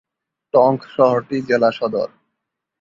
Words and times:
টঙ্ক 0.53 0.79
শহরটি 0.95 1.37
জেলা 1.41 1.69
সদর। 1.71 2.09